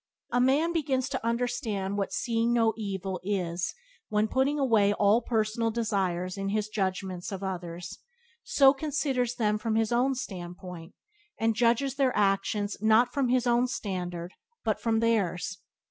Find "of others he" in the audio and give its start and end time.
7.31-8.73